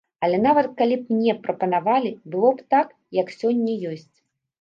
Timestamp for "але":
0.25-0.37